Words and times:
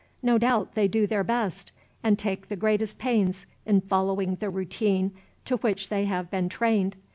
No 0.23 0.39
doubt 0.39 0.73
they 0.73 0.87
do 0.87 1.05
their 1.05 1.23
best, 1.23 1.71
and 2.03 2.17
take 2.17 2.47
the 2.47 2.55
greatest 2.55 2.97
pains 2.97 3.45
in 3.67 3.81
following 3.81 4.33
the 4.39 4.49
routine 4.49 5.11
to 5.45 5.57
which 5.57 5.89
they 5.89 6.05
have 6.05 6.31
been 6.31 6.49
trained. 6.49 6.95